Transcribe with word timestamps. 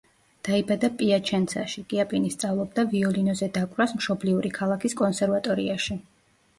დაიბადა 0.47 0.87
პიაჩენცაში, 1.01 1.83
კიაპინი 1.93 2.33
სწავლობდა 2.37 2.87
ვიოლინოზე 2.97 3.53
დაკვრას 3.61 3.97
მშობლიური 4.01 4.55
ქალაქის 4.61 5.01
კონსერვატორიაში. 5.07 6.05